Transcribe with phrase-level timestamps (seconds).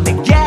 [0.00, 0.43] me get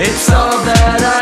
[0.00, 1.17] It's all that I